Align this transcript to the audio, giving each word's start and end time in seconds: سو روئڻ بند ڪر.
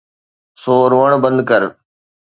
سو 0.61 0.75
روئڻ 0.91 1.09
بند 1.23 1.39
ڪر. 1.49 1.61